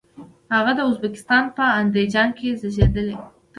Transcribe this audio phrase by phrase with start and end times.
[0.55, 3.15] هغه د ازبکستان په اندیجان کې زیږیدلی.